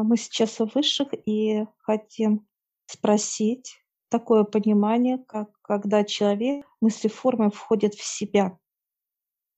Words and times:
А 0.00 0.02
мы 0.02 0.16
сейчас 0.16 0.58
у 0.62 0.64
высших 0.64 1.08
и 1.26 1.66
хотим 1.80 2.48
спросить 2.86 3.84
такое 4.08 4.44
понимание, 4.44 5.18
как 5.18 5.50
когда 5.60 6.04
человек 6.04 6.64
мыслеформой 6.80 7.50
входит 7.50 7.92
в 7.92 8.02
себя. 8.02 8.58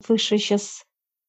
Высшие 0.09 0.41
сейчас 0.41 0.85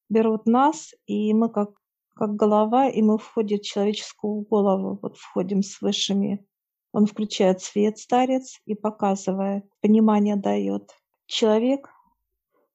берут 0.10 0.48
нас, 0.48 0.96
и 1.06 1.32
мы 1.36 1.50
как, 1.50 1.80
как 2.16 2.36
голова, 2.36 2.90
и 2.90 3.04
мы 3.04 3.20
входим 3.20 3.60
в 3.60 3.62
человеческую 3.62 4.42
голову, 4.46 4.98
вот 5.00 5.16
входим 5.18 5.62
с 5.62 5.80
высшими. 5.80 6.44
Он 6.92 7.06
включает 7.06 7.62
свет, 7.62 8.00
старец, 8.00 8.62
и 8.66 8.74
показывает, 8.74 9.64
понимание 9.80 10.38
дает. 10.38 10.90
Человек, 11.28 11.88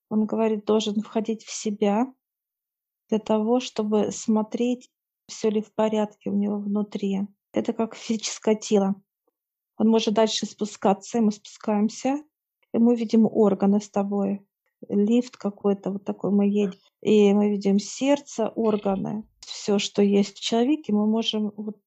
он 0.08 0.24
говорит, 0.26 0.66
должен 0.66 1.02
входить 1.02 1.42
в 1.42 1.50
себя 1.50 2.06
для 3.08 3.18
того, 3.18 3.58
чтобы 3.58 4.12
смотреть, 4.12 4.88
все 5.28 5.50
ли 5.50 5.60
в 5.60 5.72
порядке 5.72 6.30
у 6.30 6.34
него 6.34 6.58
внутри. 6.58 7.20
Это 7.52 7.72
как 7.72 7.94
физическое 7.94 8.54
тело. 8.54 8.94
Он 9.76 9.88
может 9.88 10.14
дальше 10.14 10.46
спускаться, 10.46 11.18
и 11.18 11.20
мы 11.20 11.30
спускаемся, 11.30 12.22
и 12.72 12.78
мы 12.78 12.96
видим 12.96 13.26
органы 13.26 13.80
с 13.80 13.88
тобой. 13.88 14.44
Лифт 14.88 15.36
какой-то 15.36 15.90
вот 15.90 16.04
такой 16.04 16.30
мы 16.30 16.46
едем, 16.46 16.78
и 17.02 17.32
мы 17.32 17.50
видим 17.50 17.78
сердце, 17.78 18.48
органы. 18.48 19.24
Все, 19.40 19.78
что 19.78 20.02
есть 20.02 20.38
в 20.38 20.40
человеке, 20.40 20.92
мы 20.92 21.06
можем 21.06 21.52
вот 21.56 21.78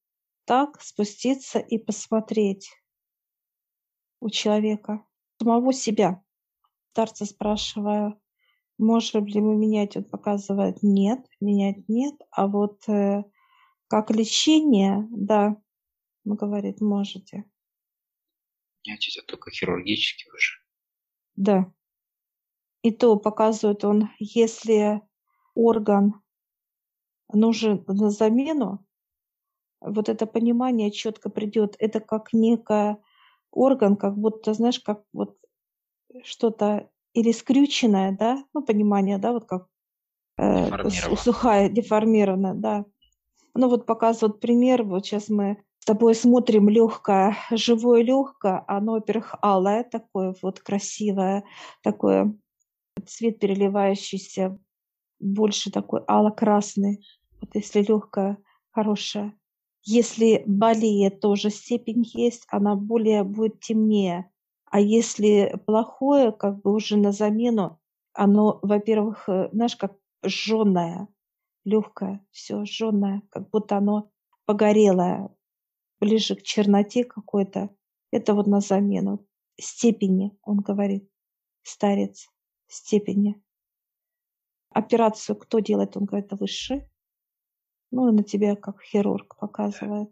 так 0.44 0.80
спуститься 0.80 1.58
и 1.58 1.78
посмотреть 1.78 2.70
у 4.20 4.30
человека, 4.30 5.04
самого 5.40 5.72
себя. 5.72 6.22
Старца 6.92 7.24
спрашиваю, 7.24 8.20
можем 8.78 9.26
ли 9.26 9.40
мы 9.40 9.56
менять? 9.56 9.96
Он 9.96 10.04
показывает 10.04 10.82
нет, 10.82 11.26
менять 11.40 11.88
нет. 11.88 12.14
А 12.30 12.46
вот 12.46 12.88
э, 12.88 13.24
как 13.92 14.10
лечение, 14.10 15.06
да, 15.10 15.60
говорит, 16.24 16.80
можете. 16.80 17.44
Менять 18.86 19.06
это 19.14 19.26
только 19.26 19.50
хирургически 19.50 20.30
уже. 20.30 20.54
Да. 21.36 21.70
И 22.80 22.90
то 22.90 23.18
показывает 23.18 23.84
он, 23.84 24.08
если 24.18 25.02
орган 25.54 26.22
нужен 27.34 27.84
на 27.86 28.08
замену, 28.08 28.82
вот 29.82 30.08
это 30.08 30.24
понимание 30.24 30.90
четко 30.90 31.28
придет. 31.28 31.76
Это 31.78 32.00
как 32.00 32.32
некий 32.32 32.96
орган, 33.50 33.96
как 33.96 34.16
будто, 34.16 34.54
знаешь, 34.54 34.80
как 34.80 35.04
вот 35.12 35.36
что-то 36.24 36.90
или 37.12 37.30
скрюченное, 37.30 38.16
да, 38.18 38.42
ну, 38.54 38.64
понимание, 38.64 39.18
да, 39.18 39.32
вот 39.32 39.44
как 39.44 39.68
э, 40.38 40.88
сухая, 41.16 41.68
деформированная, 41.68 42.54
да. 42.54 42.86
Ну, 43.54 43.68
вот 43.68 43.86
показывают 43.86 44.40
пример, 44.40 44.82
вот 44.82 45.04
сейчас 45.04 45.28
мы 45.28 45.62
с 45.78 45.84
тобой 45.84 46.14
смотрим 46.14 46.68
легкое, 46.68 47.36
живое 47.50 48.02
легкое, 48.02 48.64
оно, 48.66 48.92
во-первых, 48.92 49.34
алое 49.42 49.84
такое, 49.84 50.34
вот 50.40 50.60
красивое, 50.60 51.44
такое 51.82 52.34
цвет 53.06 53.38
переливающийся, 53.40 54.58
больше 55.20 55.70
такой 55.70 56.02
ало-красный, 56.06 57.04
вот 57.40 57.50
если 57.54 57.82
легкое, 57.82 58.38
хорошее. 58.70 59.34
Если 59.84 60.44
болеет, 60.46 61.20
тоже 61.20 61.50
степень 61.50 62.04
есть, 62.14 62.46
она 62.48 62.76
более 62.76 63.24
будет 63.24 63.60
темнее. 63.60 64.30
А 64.70 64.80
если 64.80 65.60
плохое, 65.66 66.32
как 66.32 66.62
бы 66.62 66.72
уже 66.72 66.96
на 66.96 67.12
замену, 67.12 67.80
оно, 68.14 68.60
во-первых, 68.62 69.28
э, 69.28 69.48
знаешь, 69.52 69.76
как 69.76 69.96
жженое, 70.24 71.08
легкое, 71.64 72.24
все 72.30 72.64
жженое, 72.64 73.22
как 73.30 73.50
будто 73.50 73.76
оно 73.76 74.10
погорелое, 74.44 75.34
ближе 76.00 76.34
к 76.36 76.42
черноте 76.42 77.04
какой-то. 77.04 77.70
Это 78.10 78.34
вот 78.34 78.46
на 78.46 78.60
замену. 78.60 79.26
Степени, 79.58 80.36
он 80.42 80.58
говорит, 80.58 81.08
старец, 81.62 82.28
степени. 82.66 83.42
Операцию 84.70 85.36
кто 85.36 85.60
делает? 85.60 85.96
Он 85.96 86.06
говорит, 86.06 86.32
высший. 86.32 86.88
Ну, 87.90 88.08
и 88.08 88.12
на 88.12 88.22
тебя 88.22 88.56
как 88.56 88.82
хирург 88.82 89.36
показывает. 89.36 90.10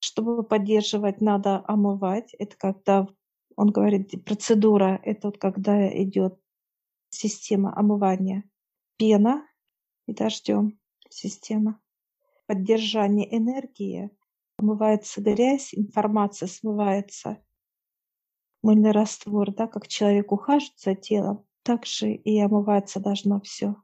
Чтобы 0.00 0.44
поддерживать, 0.44 1.20
надо 1.20 1.64
омывать. 1.66 2.34
Это 2.34 2.56
когда, 2.56 3.08
он 3.56 3.70
говорит, 3.70 4.24
процедура, 4.24 5.00
это 5.02 5.28
вот 5.28 5.38
когда 5.38 5.88
идет 6.02 6.38
система 7.10 7.76
омывания. 7.76 8.44
Пена 8.96 9.47
и 10.08 10.14
дождем 10.14 10.80
система. 11.10 11.80
Поддержание 12.46 13.36
энергии. 13.36 14.10
Омывается 14.56 15.20
грязь, 15.20 15.74
информация 15.74 16.48
смывается. 16.48 17.40
Мыльный 18.62 18.90
раствор, 18.90 19.54
да, 19.54 19.68
как 19.68 19.86
человек 19.86 20.32
ухаживает 20.32 20.80
за 20.80 20.94
телом, 20.96 21.46
так 21.62 21.86
же 21.86 22.12
и 22.12 22.40
омываться 22.40 22.98
должно 22.98 23.40
все. 23.42 23.76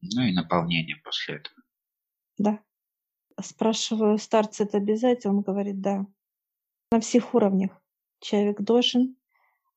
Ну 0.00 0.22
и 0.22 0.32
наполнение 0.32 0.96
после 1.04 1.36
этого. 1.36 1.62
Да. 2.38 2.62
Спрашиваю, 3.40 4.18
старца 4.18 4.64
это 4.64 4.78
обязательно? 4.78 5.34
Он 5.34 5.42
говорит, 5.42 5.80
да. 5.80 6.06
На 6.92 7.00
всех 7.00 7.34
уровнях 7.34 7.72
человек 8.20 8.60
должен 8.60 9.16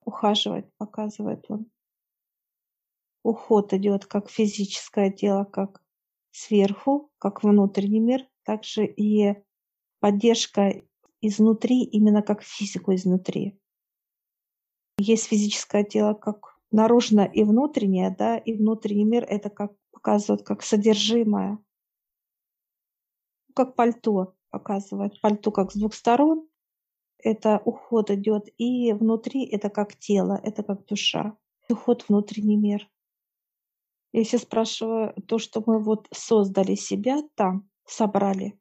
ухаживать, 0.01 0.71
показывает 0.77 1.45
он. 1.49 1.69
Уход 3.25 3.73
идет 3.73 4.05
как 4.05 4.29
физическое 4.29 5.11
тело, 5.11 5.45
как 5.45 5.81
сверху, 6.29 7.09
как 7.17 7.43
внутренний 7.43 7.99
мир, 7.99 8.27
также 8.43 8.85
и 8.85 9.33
поддержка 9.99 10.83
изнутри, 11.21 11.85
именно 11.85 12.21
как 12.21 12.43
физику 12.43 12.93
изнутри. 12.93 13.59
Есть 14.99 15.25
физическое 15.25 15.83
тело 15.83 16.13
как 16.13 16.59
наружное 16.69 17.25
и 17.25 17.43
внутреннее, 17.43 18.15
да, 18.15 18.37
и 18.37 18.53
внутренний 18.53 19.05
мир 19.05 19.25
это 19.27 19.49
как 19.49 19.71
показывают 19.91 20.45
как 20.45 20.61
содержимое, 20.61 21.57
как 23.55 23.75
пальто 23.75 24.35
показывает. 24.51 25.19
Пальто 25.19 25.51
как 25.51 25.71
с 25.71 25.75
двух 25.75 25.95
сторон. 25.95 26.47
Это 27.17 27.59
уход 27.65 28.11
идет. 28.11 28.49
И 28.59 28.93
внутри 28.93 29.47
это 29.47 29.71
как 29.71 29.95
тело, 29.95 30.39
это 30.43 30.61
как 30.61 30.85
душа. 30.85 31.35
Уход 31.69 32.05
внутренний 32.07 32.57
мир. 32.57 32.87
Если 34.17 34.37
спрашиваю 34.37 35.13
то, 35.27 35.39
что 35.39 35.61
мы 35.65 35.83
вот 35.83 36.07
создали 36.13 36.75
себя 36.75 37.17
там, 37.35 37.69
собрали, 37.85 38.57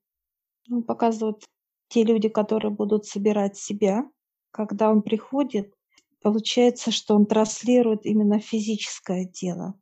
ну, 0.67 0.83
показывают 0.83 1.45
те 1.87 2.03
люди, 2.03 2.29
которые 2.29 2.73
будут 2.73 3.07
собирать 3.07 3.57
себя, 3.57 4.03
когда 4.51 4.91
он 4.91 5.01
приходит, 5.01 5.73
получается, 6.21 6.91
что 6.91 7.15
он 7.15 7.27
транслирует 7.27 8.05
именно 8.05 8.41
физическое 8.41 9.27
тело. 9.27 9.79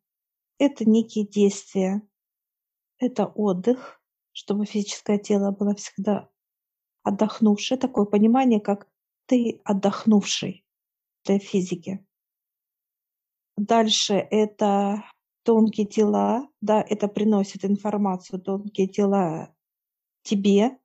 Это 0.59 0.85
некие 0.85 1.27
действия, 1.27 2.03
это 2.99 3.25
отдых, 3.25 3.99
чтобы 4.33 4.67
физическое 4.67 5.19
тело 5.19 5.53
было 5.53 5.75
всегда 5.75 6.29
отдохнувшее, 7.03 7.79
такое 7.79 8.05
понимание, 8.05 8.61
как 8.61 8.91
ты 9.25 9.63
отдохнувший 9.65 10.67
для 11.25 11.39
физики. 11.39 12.05
Дальше 13.57 14.15
это 14.15 15.05
тонкие 15.45 15.87
тела, 15.87 16.49
да, 16.61 16.85
это 16.89 17.09
приносит 17.09 17.65
информацию, 17.65 18.41
тонкие 18.41 18.89
тела 18.89 19.55
тебе. 20.23 20.79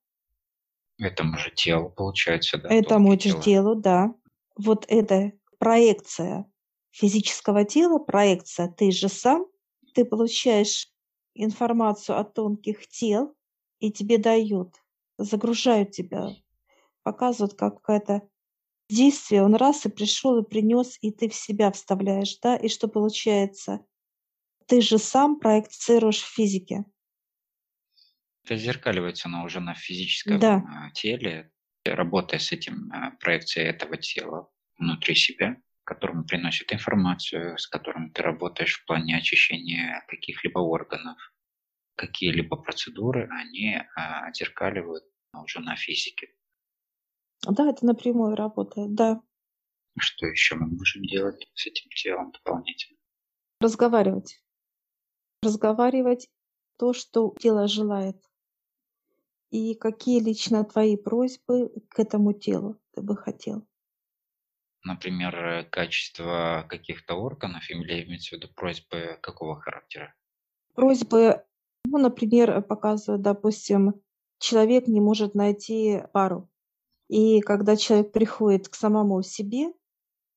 Этому 0.99 1.37
же 1.37 1.51
телу, 1.51 1.89
получается, 1.89 2.57
да? 2.57 2.73
Этому 2.73 3.19
же 3.19 3.39
телу, 3.39 3.75
да. 3.75 4.15
Вот 4.57 4.85
это 4.87 5.33
проекция 5.59 6.51
физического 6.91 7.65
тела, 7.65 7.99
проекция 7.99 8.67
ты 8.67 8.91
же 8.91 9.09
сам, 9.09 9.45
ты 9.93 10.05
получаешь 10.05 10.89
информацию 11.35 12.19
от 12.19 12.33
тонких 12.33 12.87
тел, 12.87 13.35
и 13.79 13.91
тебе 13.91 14.17
дают, 14.17 14.73
загружают 15.19 15.91
тебя, 15.91 16.29
показывают 17.03 17.53
как 17.53 17.75
какое-то 17.75 18.27
действие, 18.89 19.43
он 19.43 19.55
раз 19.55 19.85
и 19.85 19.89
пришел 19.89 20.39
и 20.39 20.47
принес, 20.47 20.97
и 21.01 21.11
ты 21.11 21.29
в 21.29 21.35
себя 21.35 21.71
вставляешь, 21.71 22.37
да, 22.41 22.55
и 22.55 22.69
что 22.69 22.87
получается? 22.87 23.85
Ты 24.67 24.81
же 24.81 24.97
сам 24.97 25.39
проецируешь 25.39 26.21
в 26.21 26.33
физике. 26.33 26.85
Это 28.45 28.55
зеркаливается 28.55 29.27
оно 29.27 29.43
уже 29.43 29.59
на 29.59 29.73
физическом 29.73 30.39
да. 30.39 30.63
А, 30.67 30.91
теле, 30.91 31.51
работая 31.83 32.39
с 32.39 32.51
этим 32.51 32.91
а, 32.93 33.11
проекцией 33.19 33.67
этого 33.67 33.97
тела 33.97 34.49
внутри 34.77 35.15
себя 35.15 35.57
которому 35.87 36.25
приносят 36.25 36.73
информацию, 36.73 37.57
с 37.57 37.65
которым 37.65 38.11
ты 38.11 38.21
работаешь 38.21 38.77
в 38.77 38.85
плане 38.85 39.15
очищения 39.15 40.03
каких-либо 40.09 40.59
органов. 40.59 41.17
Какие-либо 41.95 42.57
процедуры, 42.57 43.29
они 43.31 43.77
а, 43.95 44.27
отзеркаливают 44.27 45.05
уже 45.33 45.61
на 45.61 45.77
физике. 45.77 46.27
Да, 47.47 47.69
это 47.69 47.85
напрямую 47.85 48.35
работает, 48.35 48.93
да. 48.95 49.21
Что 49.97 50.27
еще 50.27 50.55
мы 50.55 50.67
можем 50.67 51.03
делать 51.03 51.47
с 51.53 51.65
этим 51.65 51.89
телом 51.91 52.31
дополнительно? 52.33 52.99
Разговаривать. 53.61 54.41
Разговаривать 55.43 56.29
то, 56.77 56.93
что 56.93 57.35
тело 57.39 57.67
желает. 57.67 58.17
И 59.49 59.75
какие 59.75 60.19
лично 60.19 60.65
твои 60.65 60.97
просьбы 60.97 61.71
к 61.89 61.99
этому 61.99 62.33
телу 62.33 62.79
ты 62.93 63.01
бы 63.01 63.15
хотел? 63.15 63.65
Например, 64.83 65.35
э, 65.35 65.63
качество 65.63 66.65
каких-то 66.69 67.15
органов 67.15 67.69
или 67.69 68.03
имеется 68.03 68.35
в 68.35 68.39
виду 68.39 68.47
просьбы 68.53 69.17
какого 69.21 69.59
характера? 69.59 70.13
Просьбы, 70.73 71.43
ну, 71.85 71.97
например, 71.97 72.61
показывают, 72.61 73.21
допустим, 73.21 74.01
человек 74.39 74.87
не 74.87 75.01
может 75.01 75.33
найти 75.33 76.03
пару. 76.13 76.49
И 77.09 77.41
когда 77.41 77.75
человек 77.75 78.11
приходит 78.11 78.67
к 78.67 78.75
самому 78.75 79.21
себе, 79.23 79.71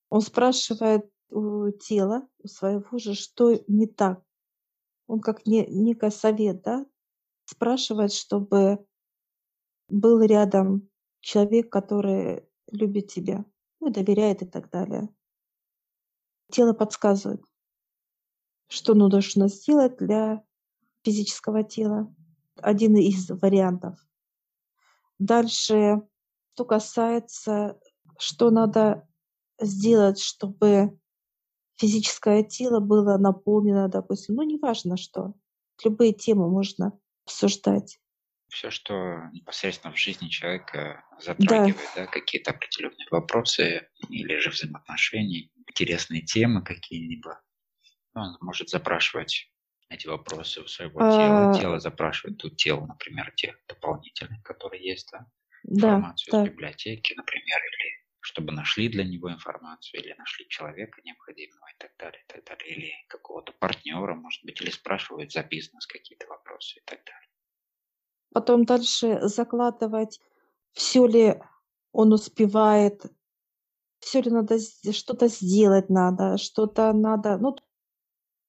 он 0.08 0.20
спрашивает 0.20 1.10
у 1.30 1.70
тела, 1.70 2.26
у 2.42 2.48
своего 2.48 2.98
же, 2.98 3.14
что 3.14 3.52
не 3.66 3.86
так. 3.86 4.22
Он 5.10 5.18
как 5.20 5.44
не, 5.44 5.66
некий 5.66 6.08
совет, 6.10 6.62
да, 6.62 6.86
спрашивает, 7.44 8.12
чтобы 8.12 8.86
был 9.88 10.22
рядом 10.22 10.88
человек, 11.18 11.68
который 11.68 12.48
любит 12.70 13.08
тебя, 13.08 13.44
ну, 13.80 13.90
доверяет 13.90 14.42
и 14.42 14.46
так 14.46 14.70
далее. 14.70 15.08
Тело 16.52 16.74
подсказывает, 16.74 17.42
что 18.68 18.94
нужно 18.94 19.48
сделать 19.48 19.96
для 19.96 20.44
физического 21.02 21.64
тела. 21.64 22.14
Один 22.62 22.96
из 22.96 23.30
вариантов. 23.30 23.98
Дальше, 25.18 26.02
что 26.54 26.64
касается, 26.64 27.80
что 28.16 28.50
надо 28.50 29.08
сделать, 29.60 30.20
чтобы 30.20 30.96
физическое 31.80 32.42
тело 32.44 32.80
было 32.80 33.16
наполнено, 33.16 33.88
допустим, 33.88 34.36
ну, 34.36 34.42
неважно 34.42 34.96
что. 34.96 35.34
Любые 35.84 36.12
темы 36.12 36.50
можно 36.50 36.92
обсуждать 37.24 37.98
все, 38.50 38.70
что 38.70 39.28
непосредственно 39.32 39.94
в 39.94 39.98
жизни 39.98 40.28
человека 40.28 41.04
затрагивает, 41.20 41.76
да, 41.94 42.04
да 42.04 42.06
какие-то 42.06 42.50
определенные 42.50 43.06
вопросы 43.10 43.88
или 44.08 44.36
же 44.38 44.50
взаимоотношения, 44.50 45.48
интересные 45.68 46.22
темы 46.22 46.62
какие-либо. 46.62 47.40
Он 48.14 48.36
может 48.40 48.68
запрашивать 48.68 49.50
эти 49.88 50.06
вопросы 50.06 50.60
у 50.60 50.66
своего 50.66 51.00
а... 51.00 51.12
тела. 51.12 51.60
Тело 51.60 51.80
запрашивает 51.80 52.38
тут 52.38 52.56
тело, 52.56 52.86
например, 52.86 53.32
тех 53.36 53.56
дополнительных, 53.68 54.42
которые 54.42 54.84
есть, 54.84 55.10
да, 55.12 55.26
информацию 55.64 56.32
да, 56.32 56.42
из 56.42 56.44
да. 56.44 56.50
библиотеки, 56.50 57.14
например, 57.14 57.58
или 57.58 57.99
чтобы 58.20 58.52
нашли 58.52 58.88
для 58.88 59.04
него 59.04 59.30
информацию, 59.32 60.02
или 60.02 60.14
нашли 60.18 60.48
человека 60.48 61.00
необходимого 61.04 61.66
и 61.68 61.78
так 61.78 61.92
далее, 61.98 62.22
и 62.22 62.32
так 62.32 62.44
далее, 62.44 62.68
или 62.74 62.92
какого-то 63.08 63.52
партнера, 63.52 64.14
может 64.14 64.44
быть, 64.44 64.60
или 64.60 64.70
спрашивают 64.70 65.32
за 65.32 65.42
бизнес 65.42 65.86
какие-то 65.86 66.26
вопросы 66.28 66.78
и 66.80 66.82
так 66.84 67.04
далее 67.04 67.28
потом 68.32 68.64
дальше 68.64 69.20
закладывать, 69.22 70.20
все 70.72 71.06
ли 71.06 71.42
он 71.92 72.12
успевает, 72.12 73.02
все 74.00 74.22
ли 74.22 74.30
надо, 74.30 74.58
что-то 74.92 75.28
сделать 75.28 75.90
надо, 75.90 76.38
что-то 76.38 76.92
надо, 76.92 77.38
ну, 77.38 77.56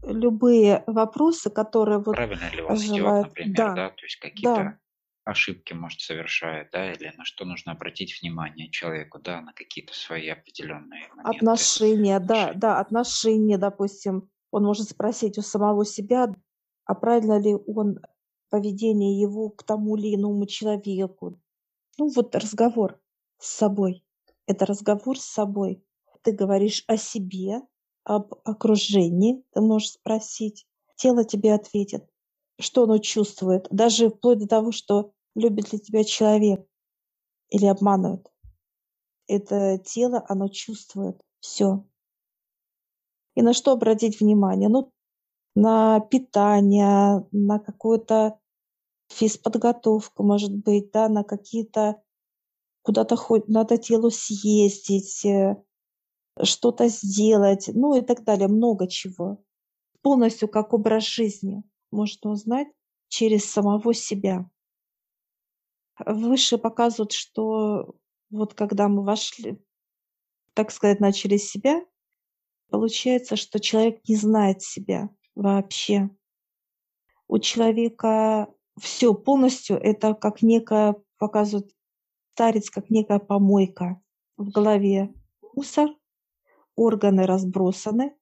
любые 0.04 0.84
вопросы, 0.88 1.50
которые 1.50 2.00
вот 2.00 2.18
Правильно 2.18 2.50
ли 2.52 2.62
он 2.62 2.80
желают. 2.80 3.28
идет, 3.28 3.30
например, 3.30 3.72
да, 3.74 3.74
да 3.74 3.90
то 3.90 4.06
есть 4.06 4.18
какие-то 4.18 4.62
да. 4.64 4.80
Ошибки, 5.24 5.74
может, 5.74 6.02
совершает, 6.02 6.70
да, 6.72 6.92
или 6.92 7.14
на 7.18 7.26
что 7.26 7.46
нужно 7.46 7.74
обратить 7.74 8.22
внимание 8.22 8.70
человеку, 8.70 9.20
да, 9.20 9.42
на 9.42 9.54
какие-то 9.54 9.94
свои 9.94 10.28
определенные 10.30 11.08
моменты. 11.16 11.38
Отношения, 11.38 12.20
да, 12.20 12.54
да, 12.54 12.80
отношения, 12.80 13.58
допустим, 13.58 14.30
он 14.52 14.64
может 14.64 14.90
спросить 14.90 15.38
у 15.38 15.42
самого 15.42 15.86
себя, 15.86 16.34
а 16.86 16.96
правильно 16.96 17.40
ли 17.40 17.56
он 17.68 18.00
поведение 18.50 19.20
его 19.20 19.50
к 19.50 19.64
тому 19.64 19.96
или 19.96 20.16
иному 20.16 20.46
человеку. 20.46 21.40
Ну 21.98 22.10
вот 22.14 22.36
разговор 22.36 23.00
с 23.40 23.48
собой. 23.48 24.04
Это 24.46 24.66
разговор 24.66 25.18
с 25.18 25.26
собой. 25.26 25.84
Ты 26.24 26.34
говоришь 26.34 26.84
о 26.88 26.98
себе, 26.98 27.62
об 28.04 28.34
окружении, 28.44 29.44
ты 29.54 29.62
можешь 29.62 29.92
спросить. 29.92 30.68
Тело 30.96 31.24
тебе 31.24 31.54
ответит, 31.54 32.06
что 32.62 32.84
оно 32.84 32.98
чувствует. 33.00 33.68
Даже 33.69 34.10
вплоть 34.10 34.40
до 34.40 34.48
того, 34.48 34.72
что 34.72 35.12
любит 35.36 35.74
ли 35.74 35.80
тебя 35.80 36.04
человек 36.04 36.66
или 37.50 37.66
обманывает. 37.66 38.31
Это 39.28 39.78
тело, 39.78 40.24
оно 40.28 40.48
чувствует 40.48 41.22
все. 41.40 41.86
И 43.36 43.42
на 43.42 43.54
что 43.54 43.72
обратить 43.72 44.19
внимание? 44.19 44.69
Ну, 44.69 44.92
на 45.56 46.00
питание, 46.00 47.25
на 47.31 47.60
какую-то 47.60 48.40
физподготовку, 49.10 50.24
может 50.24 50.56
быть, 50.56 50.92
да, 50.92 51.10
на 51.10 51.24
какие-то 51.24 52.02
куда-то 52.84 53.16
хоть 53.16 53.48
надо 53.48 53.78
телу 53.78 54.10
съездить, 54.10 55.25
э, 55.25 55.62
что-то 56.42 56.88
сделать, 56.88 57.69
ну 57.74 57.96
и 57.96 58.02
так 58.02 58.24
далее, 58.24 58.48
много 58.48 58.88
чего. 58.88 59.44
Полностью 60.02 60.48
как 60.48 60.74
образ 60.74 61.04
жизни 61.04 61.63
можно 61.92 62.32
узнать 62.32 62.68
через 63.08 63.46
самого 63.46 63.94
себя. 63.94 64.50
Выше 66.00 66.58
показывают, 66.58 67.12
что 67.12 67.96
вот 68.30 68.54
когда 68.54 68.88
мы 68.88 69.04
вошли, 69.04 69.62
так 70.54 70.72
сказать, 70.72 71.00
начали 71.00 71.38
себя, 71.38 71.86
получается, 72.70 73.36
что 73.36 73.60
человек 73.60 74.02
не 74.08 74.16
знает 74.16 74.62
себя 74.62 75.10
вообще. 75.36 76.10
У 77.28 77.40
человека 77.40 78.48
все 78.80 79.14
полностью 79.14 79.78
это 79.78 80.14
как 80.14 80.42
некая, 80.42 80.96
показывает 81.18 81.72
старец, 82.34 82.70
как 82.70 82.90
некая 82.90 83.20
помойка 83.20 84.02
в 84.38 84.50
голове. 84.50 85.14
Мусор, 85.54 85.90
органы 86.76 87.26
разбросаны, 87.26 88.16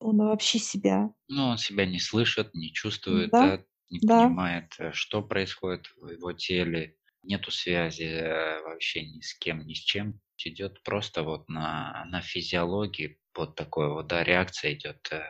он 0.00 0.18
вообще 0.18 0.58
себя. 0.58 1.10
Ну, 1.28 1.48
он 1.48 1.58
себя 1.58 1.86
не 1.86 1.98
слышит, 1.98 2.54
не 2.54 2.72
чувствует, 2.72 3.30
да, 3.30 3.56
да 3.56 3.64
не 3.90 4.00
да. 4.00 4.24
понимает, 4.24 4.74
э, 4.78 4.92
что 4.92 5.22
происходит 5.22 5.86
в 5.96 6.08
его 6.10 6.32
теле, 6.32 6.96
нету 7.22 7.50
связи 7.50 8.04
э, 8.04 8.60
вообще 8.62 9.04
ни 9.06 9.20
с 9.20 9.34
кем, 9.34 9.66
ни 9.66 9.74
с 9.74 9.78
чем. 9.78 10.20
Идет 10.44 10.82
просто 10.82 11.22
вот 11.22 11.48
на, 11.48 12.04
на 12.08 12.20
физиологии, 12.20 13.18
вот 13.34 13.56
такой 13.56 13.88
вот, 13.92 14.06
да, 14.06 14.22
реакция 14.22 14.74
идет. 14.74 15.08
Э, 15.10 15.24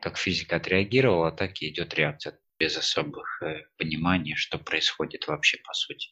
как 0.00 0.18
физика 0.18 0.56
отреагировала, 0.56 1.32
так 1.32 1.60
и 1.62 1.68
идет 1.68 1.94
реакция 1.94 2.38
без 2.58 2.76
особых 2.76 3.42
пониманий, 3.76 4.34
что 4.34 4.58
происходит 4.58 5.26
вообще 5.26 5.58
по 5.58 5.72
сути. 5.74 6.10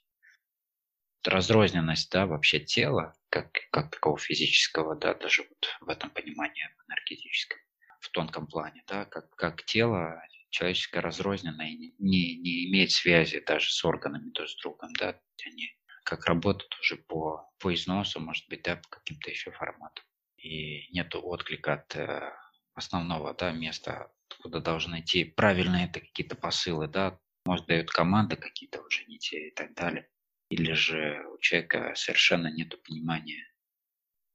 Разрозненность, 1.26 2.10
да, 2.10 2.26
вообще 2.26 2.60
тела, 2.60 3.14
как, 3.30 3.50
как 3.70 3.90
такого 3.90 4.18
физического, 4.18 4.94
да, 4.94 5.14
даже 5.14 5.42
вот 5.42 5.68
в 5.80 5.88
этом 5.88 6.10
понимании 6.10 6.68
энергетическом, 6.88 7.58
в 8.00 8.10
тонком 8.10 8.46
плане, 8.46 8.84
да, 8.86 9.04
как, 9.06 9.30
как 9.36 9.64
тело 9.64 10.20
человеческое 10.50 11.00
разрозненное 11.00 11.70
не, 11.70 11.94
не, 11.98 12.70
имеет 12.70 12.92
связи 12.92 13.42
даже 13.44 13.70
с 13.70 13.84
органами 13.84 14.30
друг 14.30 14.48
с 14.48 14.56
другом, 14.62 14.92
да, 14.98 15.20
они 15.44 15.70
как 16.04 16.26
работают 16.26 16.72
уже 16.80 16.96
по, 16.96 17.50
по 17.58 17.74
износу, 17.74 18.20
может 18.20 18.48
быть, 18.48 18.62
да, 18.62 18.76
по 18.76 18.88
каким-то 18.88 19.30
еще 19.30 19.50
форматам. 19.50 20.04
И 20.36 20.92
нету 20.92 21.20
отклика 21.20 21.72
от 21.72 21.96
э, 21.96 22.32
основного, 22.74 23.34
да, 23.34 23.50
места 23.50 24.12
куда 24.40 24.60
должны 24.60 25.00
идти 25.00 25.24
правильные 25.24 25.88
какие-то 25.88 26.36
посылы, 26.36 26.86
да, 26.86 27.18
может 27.46 27.66
дают 27.66 27.90
команды 27.90 28.36
какие-то 28.36 28.82
уже 28.82 29.04
не 29.06 29.18
те 29.18 29.48
и 29.48 29.54
так 29.54 29.74
далее. 29.74 30.08
Или 30.48 30.72
же 30.72 31.24
у 31.32 31.38
человека 31.38 31.94
совершенно 31.96 32.48
нет 32.48 32.80
понимания, 32.82 33.44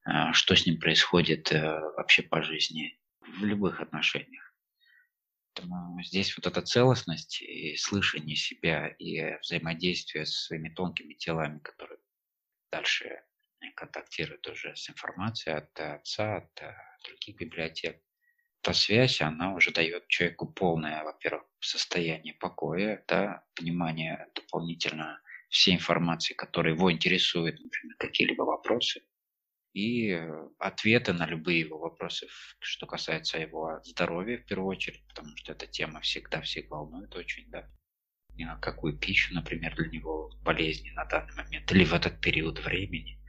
а, 0.04 0.34
что 0.34 0.56
с 0.56 0.66
ним 0.66 0.80
происходит 0.80 1.52
э, 1.52 1.80
вообще 1.98 2.24
по 2.24 2.42
жизни 2.42 3.00
в 3.22 3.46
любых 3.46 3.80
отношениях. 3.80 4.54
Поэтому 5.54 6.02
здесь 6.04 6.36
вот 6.38 6.48
эта 6.48 6.62
целостность 6.62 7.42
и 7.42 7.76
слышание 7.76 8.36
себя, 8.36 8.88
и 8.88 9.38
взаимодействие 9.42 10.26
со 10.26 10.48
своими 10.48 10.70
тонкими 10.70 11.14
телами, 11.14 11.60
которые 11.60 12.00
дальше 12.72 13.24
контактируют 13.76 14.48
уже 14.48 14.76
с 14.76 14.90
информацией 14.90 15.58
от 15.58 15.80
отца, 15.80 16.38
от 16.38 16.62
э, 16.62 16.76
других 17.06 17.36
библиотек, 17.38 18.02
та 18.62 18.74
связь, 18.74 19.22
она 19.22 19.54
уже 19.54 19.72
дает 19.72 20.08
человеку 20.08 20.48
полное, 20.48 21.04
во-первых, 21.04 21.44
состояние 21.60 22.34
покоя, 22.34 23.04
да, 23.08 23.46
понимание 23.56 24.28
дополнительно 24.36 25.22
всей 25.50 25.76
информации, 25.76 26.34
которая 26.34 26.74
его 26.74 26.92
интересует, 26.92 27.60
например, 27.60 27.96
какие-либо 27.98 28.44
вопросы, 28.44 29.02
и 29.74 30.12
э, 30.12 30.50
ответы 30.58 31.14
на 31.14 31.26
любые 31.26 31.60
его 31.60 31.78
вопросы, 31.78 32.28
что 32.60 32.88
касается 32.88 33.38
его 33.38 33.80
здоровья 33.84 34.38
в 34.38 34.46
первую 34.46 34.70
очередь, 34.70 35.06
потому 35.08 35.36
что 35.38 35.52
эта 35.52 35.68
тема 35.68 36.02
всегда 36.02 36.42
всех 36.42 36.70
волнует 36.70 37.16
очень, 37.16 37.50
да. 37.50 37.70
И 38.36 38.46
какую 38.62 38.98
пищу, 38.98 39.34
например, 39.34 39.76
для 39.76 39.90
него 39.90 40.32
болезни 40.44 40.92
на 40.92 41.06
данный 41.06 41.36
момент, 41.36 41.72
или 41.72 41.84
в 41.84 41.94
этот 41.94 42.22
период 42.22 42.60
времени, 42.60 43.20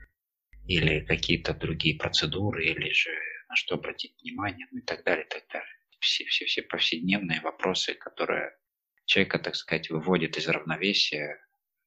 или 0.65 1.01
какие-то 1.01 1.53
другие 1.53 1.97
процедуры, 1.97 2.65
или 2.65 2.91
же 2.91 3.11
на 3.49 3.55
что 3.55 3.75
обратить 3.75 4.19
внимание, 4.21 4.67
ну 4.71 4.79
и 4.79 4.81
так 4.81 5.03
далее, 5.03 5.25
и 5.25 5.29
так 5.29 5.43
далее. 5.51 5.75
Все, 5.99 6.25
все, 6.25 6.45
все 6.45 6.61
повседневные 6.63 7.41
вопросы, 7.41 7.93
которые 7.93 8.57
человека, 9.05 9.37
так 9.39 9.55
сказать, 9.55 9.89
выводит 9.89 10.37
из 10.37 10.47
равновесия 10.47 11.37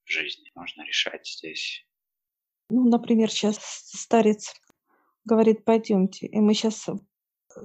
в 0.04 0.10
жизни. 0.10 0.50
Можно 0.54 0.82
решать 0.84 1.26
здесь. 1.26 1.86
Ну, 2.70 2.88
например, 2.88 3.30
сейчас 3.30 3.58
старец 3.60 4.54
говорит, 5.24 5.64
пойдемте, 5.64 6.26
и 6.26 6.40
мы 6.40 6.54
сейчас 6.54 6.88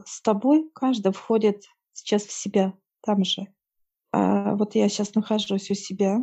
с 0.06 0.22
тобой, 0.22 0.70
каждый 0.74 1.12
входит 1.12 1.66
сейчас 1.94 2.26
в 2.26 2.32
себя 2.32 2.78
там 3.02 3.24
же. 3.24 3.48
А 4.12 4.56
вот 4.56 4.76
я 4.76 4.90
сейчас 4.90 5.16
нахожусь 5.16 5.70
у 5.72 5.76
себя, 5.76 6.20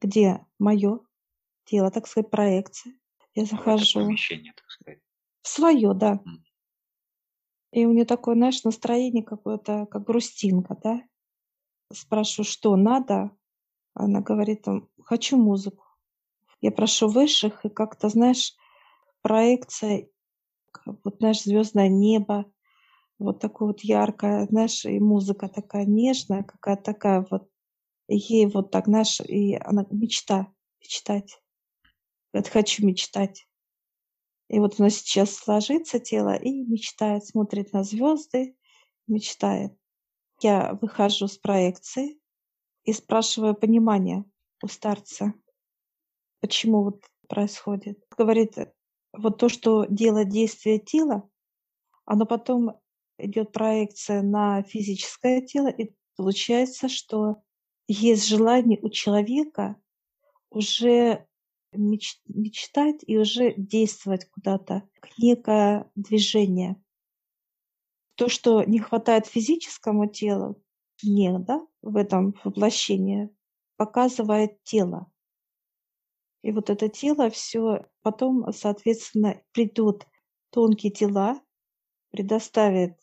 где 0.00 0.44
мое 0.58 1.00
тело, 1.64 1.90
так 1.90 2.06
сказать, 2.06 2.30
проекция. 2.30 2.94
Я 3.34 3.44
захожу. 3.44 4.00
В 4.00 4.04
помещение, 4.04 4.52
так 4.54 4.70
сказать. 4.70 5.00
В 5.42 5.48
свое, 5.48 5.94
да. 5.94 6.20
И 7.72 7.84
у 7.84 7.92
нее 7.92 8.06
такое, 8.06 8.34
знаешь, 8.34 8.62
настроение 8.64 9.22
какое-то, 9.22 9.86
как 9.86 10.04
грустинка, 10.04 10.76
да? 10.82 11.02
Спрашиваю, 11.92 12.46
что 12.46 12.74
надо? 12.76 13.36
Она 13.98 14.20
говорит, 14.20 14.66
хочу 15.04 15.38
музыку. 15.38 15.82
Я 16.60 16.70
прошу 16.70 17.08
высших, 17.08 17.64
и 17.64 17.70
как-то, 17.70 18.10
знаешь, 18.10 18.54
проекция, 19.22 20.08
вот, 20.84 21.16
знаешь, 21.18 21.42
звездное 21.42 21.88
небо, 21.88 22.44
вот 23.18 23.40
такое 23.40 23.68
вот 23.68 23.80
яркое, 23.80 24.46
знаешь, 24.48 24.84
и 24.84 25.00
музыка 25.00 25.48
такая 25.48 25.86
нежная, 25.86 26.42
какая-то 26.42 26.82
такая 26.82 27.26
вот, 27.30 27.48
ей 28.06 28.46
вот 28.46 28.70
так, 28.70 28.84
знаешь, 28.84 29.18
и 29.20 29.54
она 29.54 29.86
мечта, 29.90 30.52
мечтать. 30.82 31.40
Говорит, 32.34 32.52
хочу 32.52 32.86
мечтать. 32.86 33.48
И 34.48 34.58
вот 34.58 34.78
она 34.78 34.90
сейчас 34.90 35.46
ложится 35.46 36.00
тело 36.00 36.36
и 36.36 36.64
мечтает, 36.64 37.24
смотрит 37.24 37.72
на 37.72 37.82
звезды, 37.82 38.58
мечтает. 39.06 39.72
Я 40.42 40.78
выхожу 40.82 41.28
с 41.28 41.38
проекции 41.38 42.20
и 42.86 42.92
спрашиваю 42.92 43.54
понимание 43.54 44.24
у 44.62 44.68
старца, 44.68 45.34
почему 46.40 46.84
вот 46.84 47.04
происходит. 47.28 47.98
Говорит, 48.16 48.56
вот 49.12 49.38
то, 49.38 49.48
что 49.48 49.84
делает 49.86 50.28
действие 50.28 50.78
тела, 50.78 51.28
оно 52.04 52.24
потом 52.26 52.80
идет 53.18 53.52
проекция 53.52 54.22
на 54.22 54.62
физическое 54.62 55.42
тело, 55.42 55.66
и 55.66 55.94
получается, 56.16 56.88
что 56.88 57.42
есть 57.88 58.26
желание 58.26 58.78
у 58.82 58.88
человека 58.88 59.76
уже 60.50 61.26
меч, 61.72 62.20
мечтать 62.26 63.02
и 63.04 63.18
уже 63.18 63.54
действовать 63.56 64.28
куда-то, 64.30 64.88
некое 65.18 65.90
движение. 65.96 66.80
То, 68.14 68.28
что 68.28 68.62
не 68.62 68.78
хватает 68.78 69.26
физическому 69.26 70.06
телу, 70.06 70.62
не, 71.02 71.38
да, 71.38 71.66
в 71.82 71.96
этом 71.96 72.34
воплощении, 72.44 73.30
показывает 73.76 74.62
тело. 74.62 75.10
И 76.42 76.52
вот 76.52 76.70
это 76.70 76.88
тело 76.88 77.28
все 77.30 77.86
потом, 78.02 78.52
соответственно, 78.52 79.42
придут 79.52 80.06
тонкие 80.50 80.92
тела, 80.92 81.40
предоставит 82.10 82.96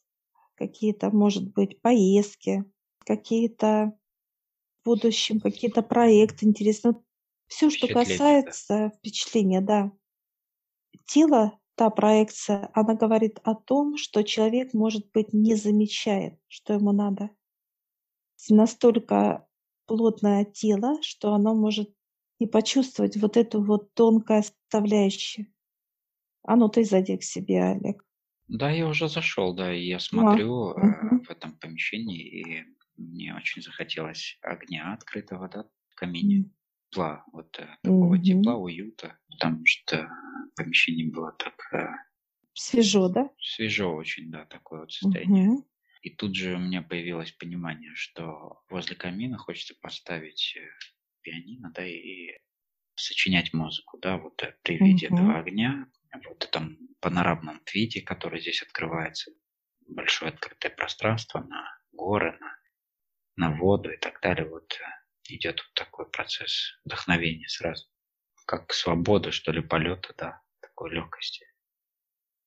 какие-то, 0.56 1.12
может 1.12 1.54
быть, 1.54 1.82
поездки, 1.82 2.64
какие-то 3.00 3.98
в 4.82 4.86
будущем, 4.86 5.40
какие-то 5.40 5.82
проекты 5.82 6.46
интересные. 6.46 6.96
Все, 7.48 7.70
что 7.70 7.88
касается 7.88 8.68
да. 8.78 8.90
впечатления, 8.90 9.62
да. 9.62 9.92
Тело, 11.06 11.60
та 11.76 11.90
проекция, 11.90 12.70
она 12.74 12.96
говорит 12.96 13.40
о 13.44 13.56
том, 13.56 13.98
что 13.98 14.24
человек, 14.24 14.74
может 14.74 15.12
быть, 15.12 15.34
не 15.34 15.56
замечает, 15.56 16.40
что 16.48 16.74
ему 16.74 16.92
надо. 16.92 17.30
Настолько 18.50 19.48
плотное 19.86 20.46
тело, 20.46 21.02
что 21.02 21.34
оно 21.34 21.54
может 21.56 21.94
не 22.40 22.48
почувствовать 22.48 23.18
вот 23.18 23.38
эту 23.38 23.64
вот 23.64 23.94
тонкое 23.94 24.44
составляющее. 24.44 25.48
А 26.44 26.56
ну 26.56 26.68
ты 26.70 26.84
зайди 26.84 27.18
к 27.18 27.24
себе, 27.24 27.64
Олег. 27.64 28.04
Да, 28.48 28.70
я 28.70 28.88
уже 28.88 29.08
зашел, 29.08 29.54
да, 29.56 29.74
и 29.74 29.86
я 29.86 30.00
смотрю 30.00 30.72
а, 30.72 30.74
угу. 30.74 31.24
в 31.24 31.30
этом 31.30 31.58
помещении, 31.58 32.42
и 32.42 32.66
мне 32.98 33.34
очень 33.34 33.62
захотелось 33.62 34.38
огня 34.42 34.94
открытого, 34.94 35.48
да, 35.48 35.66
камине 35.96 36.50
тепла, 36.94 37.24
вот 37.32 37.58
э, 37.60 37.68
такого 37.82 38.16
mm 38.16 38.22
тепла, 38.22 38.56
уюта, 38.56 39.18
потому 39.30 39.66
что 39.66 40.10
помещение 40.56 41.10
было 41.10 41.34
так... 41.34 41.54
Э, 41.74 41.88
свежо, 42.54 43.10
да? 43.10 43.30
Свежо 43.40 43.96
очень, 43.96 44.30
да, 44.30 44.46
такое 44.46 44.82
вот 44.82 44.92
состояние. 44.92 45.50
mm 45.50 45.64
И 46.04 46.10
тут 46.10 46.36
же 46.36 46.56
у 46.56 46.60
меня 46.60 46.82
появилось 46.82 47.32
понимание, 47.32 47.96
что 47.96 48.62
возле 48.70 48.96
камина 48.96 49.38
хочется 49.38 49.74
поставить 49.82 50.56
э, 50.58 50.68
пианино, 51.22 51.72
да, 51.74 51.88
и 51.88 52.38
сочинять 52.96 53.54
музыку, 53.54 53.98
да, 54.00 54.18
вот 54.18 54.44
при 54.64 54.78
виде 54.78 55.08
mm 55.08 55.14
этого 55.14 55.40
огня, 55.40 55.88
вот 56.26 56.44
этом 56.44 56.78
панорамном 57.00 57.62
виде, 57.74 58.02
который 58.02 58.42
здесь 58.42 58.62
открывается, 58.62 59.32
большое 59.88 60.32
открытое 60.32 60.70
пространство 60.72 61.40
на 61.40 61.66
горы, 61.94 62.38
на, 62.40 62.58
на 63.38 63.56
воду 63.56 63.90
и 63.90 63.98
так 63.98 64.20
далее, 64.22 64.48
вот 64.48 64.78
идет 65.30 65.62
вот 65.62 65.74
такой 65.74 66.10
процесс 66.10 66.80
вдохновения 66.84 67.48
сразу. 67.48 67.88
Как 68.46 68.74
свобода, 68.74 69.32
что 69.32 69.54
ли, 69.54 69.62
полета, 69.62 70.14
да, 70.18 70.42
такой 70.60 70.92
легкости. 70.92 71.46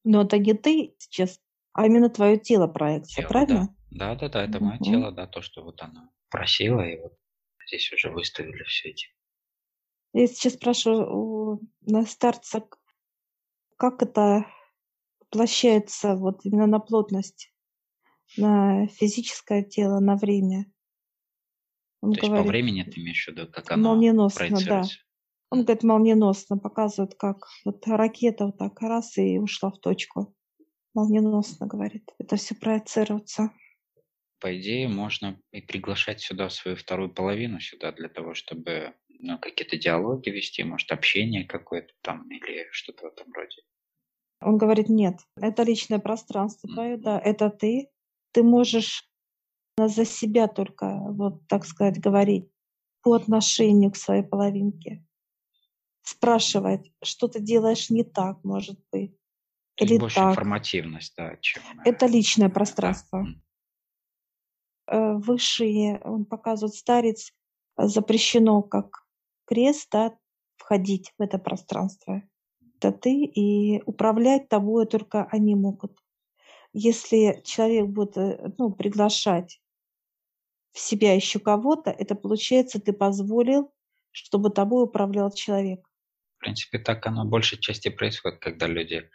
Но 0.05 0.23
это 0.23 0.39
не 0.39 0.53
ты 0.53 0.95
сейчас, 0.99 1.41
а 1.77 1.85
именно 1.85 2.09
твое 2.09 2.39
тело 2.39 2.67
проекция, 2.69 3.23
тело, 3.23 3.29
правильно? 3.29 3.77
Да, 3.91 4.15
да, 4.15 4.29
да, 4.29 4.29
да 4.29 4.45
это 4.45 4.65
мое 4.65 4.79
тело, 4.79 5.13
да, 5.13 5.27
то, 5.27 5.43
что 5.43 5.63
вот 5.63 5.83
оно 5.83 6.09
просило, 6.31 6.81
и 6.81 6.99
вот 6.99 7.13
здесь 7.67 7.93
уже 7.93 8.11
выставили 8.11 8.63
все 8.65 8.89
эти. 8.89 9.09
Я 10.15 10.27
сейчас 10.27 10.55
спрашиваю 10.55 11.61
на 11.83 12.07
старца, 12.07 12.67
как 13.77 14.03
это 14.03 14.47
воплощается 15.21 16.17
вот 16.17 16.47
именно 16.47 16.67
на 16.67 16.79
плотность, 16.79 17.53
на 18.39 18.87
физическое 18.87 19.63
тело, 19.63 20.01
на 20.01 20.17
время? 20.17 20.65
Он 22.01 22.13
То 22.13 22.21
говорит, 22.21 22.37
есть 22.37 22.47
по 22.47 22.51
времени 22.51 22.83
ты 22.85 23.01
имеешь 23.03 23.27
в 23.27 23.29
виду, 23.29 23.49
как 23.53 23.71
оно 23.71 23.91
молниеносно, 23.91 24.61
да. 24.67 24.89
Он 25.51 25.65
говорит, 25.65 25.83
молниеносно 25.83 26.57
показывает, 26.57 27.17
как 27.17 27.47
вот 27.67 27.87
ракета 27.87 28.47
вот 28.47 28.57
так 28.57 28.81
раз 28.81 29.19
и 29.19 29.39
ушла 29.39 29.71
в 29.71 29.79
точку. 29.79 30.36
Молниеносно, 30.97 31.67
говорит. 31.67 32.11
Это 32.19 32.37
все 32.37 32.55
проецируется. 32.55 33.51
По 34.41 34.59
идее, 34.59 34.89
можно 34.89 35.39
и 35.53 35.61
приглашать 35.61 36.23
сюда 36.23 36.49
свою 36.49 36.75
вторую 36.75 37.13
половину 37.13 37.61
сюда 37.61 37.93
для 37.93 38.09
того, 38.09 38.33
чтобы 38.33 38.95
ну, 39.09 39.39
какие-то 39.39 39.77
диалоги 39.77 40.31
вести, 40.31 40.65
может, 40.65 40.91
общение 40.91 41.45
какое-то 41.45 41.93
там 42.01 42.27
или 42.31 42.67
что-то 42.71 43.03
в 43.03 43.13
этом 43.13 43.31
роде. 43.35 43.61
Он 44.41 44.57
говорит, 44.57 44.89
нет, 44.89 45.19
это 45.37 45.65
личное 45.65 45.99
пространство 45.99 46.67
твое, 46.73 46.97
да, 46.97 47.21
это 47.21 47.51
ты. 47.51 47.91
Ты 48.33 48.43
можешь 48.43 49.07
за 49.79 50.07
себя 50.07 50.49
только, 50.49 50.99
вот 51.11 51.47
так 51.47 51.67
сказать, 51.67 52.01
говорить 52.01 52.49
по 53.03 53.13
отношению 53.13 53.91
к 53.91 53.97
своей 53.97 54.23
половинке. 54.23 55.05
Спрашивать, 56.01 56.91
что 57.03 57.29
ты 57.29 57.41
делаешь 57.41 57.91
не 57.91 58.03
так, 58.03 58.43
может 58.45 58.81
быть. 58.91 59.15
Или 59.79 59.99
больше 59.99 60.17
так. 60.17 60.31
информативность, 60.31 61.15
да, 61.17 61.37
чем... 61.41 61.63
Э, 61.85 61.91
Это 61.91 62.07
личное 62.07 62.49
пространство. 62.49 63.27
Да. 64.87 64.97
Э, 64.97 65.15
высшие, 65.15 66.01
он 66.05 66.25
показывает, 66.25 66.75
старец, 66.75 67.33
запрещено 67.77 68.63
как 68.63 69.07
крест, 69.45 69.89
да, 69.91 70.17
входить 70.57 71.13
в 71.19 71.23
это 71.23 71.39
пространство. 71.39 72.23
Это 72.79 72.93
ты, 72.93 73.25
и 73.25 73.83
управлять 73.87 74.49
тобой 74.49 74.87
только 74.87 75.25
они 75.31 75.55
могут. 75.55 75.99
Если 76.73 77.41
человек 77.45 77.87
будет 77.87 78.17
э, 78.17 78.53
ну, 78.59 78.71
приглашать 78.71 79.61
в 80.73 80.79
себя 80.79 81.15
еще 81.15 81.39
кого-то, 81.39 81.91
это 81.91 82.15
получается, 82.15 82.81
ты 82.81 82.93
позволил, 82.93 83.73
чтобы 84.11 84.51
тобой 84.51 84.85
управлял 84.85 85.31
человек. 85.31 85.87
В 86.37 86.41
принципе, 86.41 86.79
так 86.79 87.07
оно 87.07 87.25
в 87.25 87.29
большей 87.29 87.59
части 87.59 87.89
происходит, 87.89 88.41
когда 88.41 88.67
люди 88.67 89.11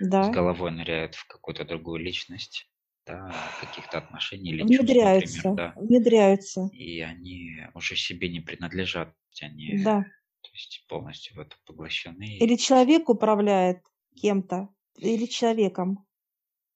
да. 0.00 0.24
с 0.24 0.30
головой 0.30 0.70
ныряют 0.70 1.14
в 1.14 1.26
какую-то 1.26 1.64
другую 1.64 2.00
личность, 2.00 2.70
да, 3.06 3.34
каких-то 3.60 3.98
отношений 3.98 4.50
или 4.50 4.62
внедряются, 4.62 5.26
чувств, 5.26 5.44
например, 5.44 5.74
да. 5.74 5.80
внедряются. 5.80 6.70
И 6.72 7.00
они 7.00 7.60
уже 7.74 7.96
себе 7.96 8.28
не 8.28 8.40
принадлежат, 8.40 9.14
они 9.40 9.82
да. 9.82 10.02
то 10.40 10.50
есть 10.52 10.84
полностью 10.88 11.36
в 11.36 11.40
это 11.40 11.56
поглощены. 11.66 12.38
Или 12.38 12.56
человек 12.56 13.08
управляет 13.08 13.84
кем-то, 14.16 14.68
или 14.96 15.26
человеком, 15.26 16.06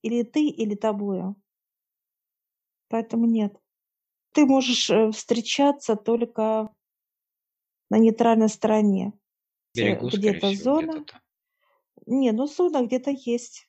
или 0.03 0.23
ты, 0.23 0.49
или 0.49 0.75
тобою. 0.75 1.37
Поэтому 2.89 3.27
нет 3.27 3.59
ты 4.39 4.47
можешь 4.47 4.89
э, 4.89 5.11
встречаться 5.11 5.97
только 5.97 6.71
на 7.91 7.99
нейтральной 7.99 8.49
стороне. 8.49 9.13
Берегу, 9.75 10.09
где-то 10.09 10.53
зона. 10.55 11.01
Где 11.01 11.05
не, 12.07 12.33
ну 12.33 12.47
зона 12.47 12.87
где-то 12.87 13.11
есть. 13.11 13.69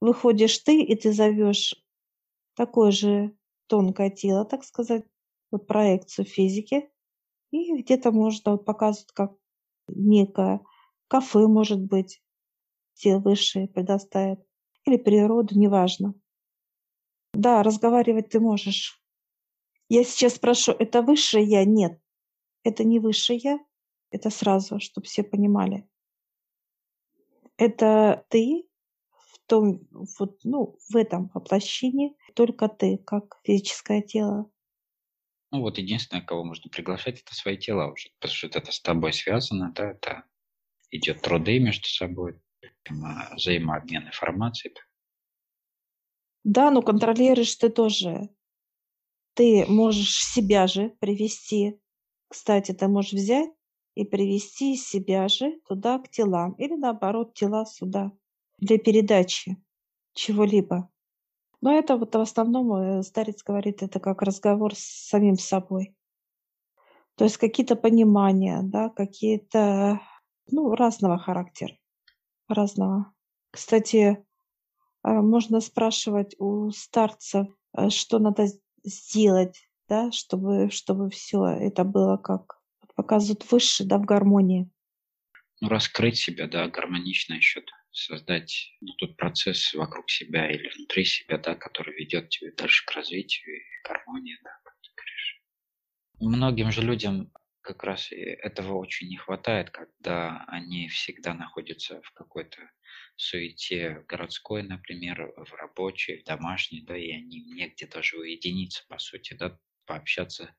Выходишь 0.00 0.58
ты, 0.58 0.82
и 0.82 0.94
ты 0.94 1.12
зовешь 1.12 1.74
такое 2.54 2.90
же 2.90 3.36
тонкое 3.66 4.10
тело, 4.10 4.44
так 4.44 4.64
сказать, 4.64 5.04
вот 5.50 5.66
проекцию 5.66 6.24
физики, 6.24 6.90
и 7.50 7.82
где-то 7.82 8.12
можно 8.12 8.52
вот 8.52 8.64
показывать, 8.64 9.12
как 9.12 9.32
некое 9.88 10.60
кафе, 11.08 11.46
может 11.46 11.80
быть, 11.80 12.22
те 12.94 13.18
высшие 13.18 13.68
предоставят, 13.68 14.40
или 14.84 14.96
природу, 14.96 15.58
неважно. 15.58 16.14
Да, 17.34 17.62
разговаривать 17.62 18.30
ты 18.30 18.40
можешь. 18.40 19.02
Я 19.88 20.04
сейчас 20.04 20.34
спрошу, 20.36 20.72
это 20.72 21.02
высшее 21.02 21.44
я? 21.44 21.64
Нет. 21.64 22.00
Это 22.64 22.82
не 22.82 22.98
высшее 22.98 23.38
я. 23.38 23.58
Это 24.10 24.30
сразу, 24.30 24.80
чтобы 24.80 25.06
все 25.06 25.22
понимали. 25.22 25.88
Это 27.58 28.24
ты 28.28 28.66
в 29.10 29.38
том, 29.46 29.80
вот, 29.90 30.40
ну, 30.44 30.76
в 30.88 30.96
этом 30.96 31.30
воплощении, 31.32 32.16
только 32.34 32.68
ты, 32.68 32.98
как 32.98 33.38
физическое 33.44 34.02
тело. 34.02 34.50
Ну 35.52 35.60
вот 35.60 35.78
единственное, 35.78 36.22
кого 36.22 36.44
можно 36.44 36.68
приглашать, 36.70 37.22
это 37.22 37.34
свои 37.34 37.56
тела 37.56 37.92
уже, 37.92 38.10
потому 38.18 38.34
что 38.34 38.46
это 38.48 38.72
с 38.72 38.80
тобой 38.80 39.12
связано, 39.12 39.72
да, 39.72 39.92
это 39.92 40.24
идет 40.90 41.22
труды 41.22 41.58
между 41.60 41.88
собой, 41.88 42.40
взаимообмен 43.36 44.08
информацией. 44.08 44.74
Да, 46.44 46.70
но 46.70 46.82
контролируешь 46.82 47.54
ты 47.56 47.68
тоже. 47.68 48.28
Ты 49.34 49.66
можешь 49.66 50.24
себя 50.24 50.66
же 50.66 50.90
привести. 51.00 51.78
Кстати, 52.28 52.72
ты 52.72 52.88
можешь 52.88 53.12
взять 53.12 53.50
и 53.96 54.04
привести 54.04 54.76
себя 54.76 55.26
же 55.26 55.58
туда, 55.66 55.98
к 55.98 56.08
телам, 56.10 56.52
или 56.52 56.76
наоборот, 56.76 57.34
тела 57.34 57.64
сюда, 57.64 58.12
для 58.58 58.78
передачи 58.78 59.56
чего-либо. 60.12 60.88
Но 61.62 61.72
это 61.72 61.96
вот 61.96 62.14
в 62.14 62.20
основном, 62.20 62.72
э, 62.74 63.02
старец 63.02 63.42
говорит, 63.42 63.82
это 63.82 63.98
как 63.98 64.22
разговор 64.22 64.74
с 64.74 65.08
самим 65.08 65.36
собой. 65.36 65.96
То 67.16 67.24
есть 67.24 67.38
какие-то 67.38 67.74
понимания, 67.74 68.60
да, 68.62 68.90
какие-то, 68.90 70.00
ну, 70.50 70.74
разного 70.74 71.18
характера, 71.18 71.74
разного. 72.48 73.14
Кстати, 73.50 74.22
а, 75.02 75.22
можно 75.22 75.60
спрашивать 75.62 76.36
у 76.38 76.70
старца, 76.70 77.48
э, 77.72 77.88
что 77.88 78.18
надо 78.18 78.46
сделать, 78.84 79.70
да, 79.88 80.12
чтобы, 80.12 80.68
чтобы 80.70 81.08
все 81.08 81.46
это 81.46 81.84
было 81.84 82.18
как 82.18 82.55
показывают 82.96 83.50
выше, 83.50 83.84
да, 83.84 83.98
в 83.98 84.04
гармонии. 84.04 84.68
Ну, 85.60 85.68
раскрыть 85.68 86.18
себя, 86.18 86.48
да, 86.48 86.68
гармонично 86.68 87.34
еще 87.34 87.62
создать 87.92 88.74
ну, 88.80 88.92
тот 88.94 89.16
процесс 89.16 89.72
вокруг 89.72 90.10
себя 90.10 90.50
или 90.50 90.68
внутри 90.68 91.04
себя, 91.04 91.38
да, 91.38 91.54
который 91.54 91.94
ведет 91.94 92.28
тебя 92.28 92.50
дальше 92.56 92.84
к 92.84 92.92
развитию 92.92 93.56
и 93.56 93.88
гармонии, 93.88 94.36
да, 94.42 94.50
как 94.64 94.74
ты 94.82 94.90
говоришь. 94.94 95.42
Многим 96.20 96.70
же 96.72 96.82
людям 96.82 97.32
как 97.62 97.82
раз 97.84 98.08
этого 98.12 98.74
очень 98.74 99.08
не 99.08 99.16
хватает, 99.16 99.70
когда 99.70 100.44
они 100.46 100.88
всегда 100.88 101.34
находятся 101.34 102.00
в 102.02 102.12
какой-то 102.12 102.58
суете 103.16 104.04
городской, 104.06 104.62
например, 104.62 105.32
в 105.36 105.52
рабочей, 105.54 106.20
в 106.20 106.24
домашней, 106.24 106.82
да, 106.82 106.96
и 106.96 107.10
они 107.10 107.44
негде 107.44 107.86
даже 107.86 108.18
уединиться, 108.18 108.84
по 108.88 108.98
сути, 108.98 109.34
да, 109.34 109.58
пообщаться 109.86 110.54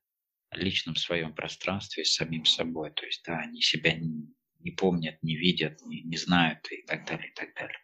личном 0.51 0.95
своем 0.95 1.33
пространстве 1.33 2.05
с 2.05 2.15
самим 2.15 2.45
собой. 2.45 2.91
То 2.91 3.05
есть, 3.05 3.23
да, 3.25 3.39
они 3.39 3.61
себя 3.61 3.93
не, 3.93 4.33
не 4.59 4.71
помнят, 4.71 5.21
не 5.21 5.35
видят, 5.35 5.81
не, 5.85 6.01
не 6.01 6.17
знают 6.17 6.71
и 6.71 6.83
так 6.83 7.05
далее, 7.05 7.29
и 7.29 7.33
так 7.33 7.53
далее. 7.55 7.79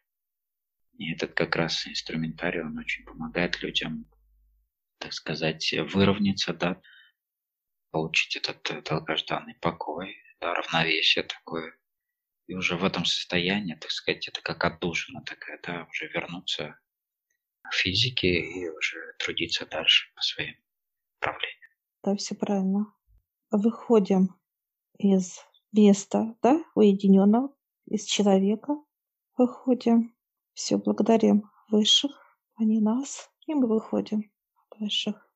И 0.98 1.12
этот 1.12 1.34
как 1.34 1.56
раз 1.56 1.88
инструментарий, 1.88 2.62
он 2.62 2.78
очень 2.78 3.04
помогает 3.04 3.62
людям, 3.62 4.10
так 5.00 5.14
сказать, 5.14 5.74
выровняться, 5.74 6.54
да, 6.54 6.82
получить 7.92 8.36
этот 8.36 8.84
долгожданный 8.86 9.56
покой, 9.56 10.16
да, 10.40 10.54
равновесие 10.54 11.24
такое. 11.24 11.78
И 12.48 12.56
уже 12.56 12.76
в 12.76 12.84
этом 12.84 13.06
состоянии, 13.06 13.76
так 13.76 13.92
сказать, 13.92 14.28
это 14.28 14.42
как 14.42 14.64
отдушина 14.66 15.24
такая, 15.24 15.60
да, 15.64 15.88
уже 15.90 16.08
вернуться 16.08 16.80
в 17.70 17.74
физике 17.74 18.28
и 18.28 18.68
уже 18.68 19.16
трудиться 19.20 19.66
дальше 19.66 20.12
по 20.16 20.22
своим 20.22 20.56
направлениям. 21.20 21.63
Да, 22.04 22.16
все 22.16 22.36
правильно. 22.36 22.94
Выходим 23.50 24.36
из 24.98 25.40
места, 25.72 26.36
да, 26.42 26.62
уединенного, 26.76 27.54
из 27.86 28.04
человека. 28.06 28.76
Выходим. 29.38 30.14
Все, 30.54 30.78
благодарим 30.78 31.50
высших, 31.70 32.38
они 32.56 32.80
нас, 32.80 33.30
и 33.48 33.56
мы 33.56 33.68
выходим 33.68 34.32
от 34.70 34.80
высших. 34.80 35.33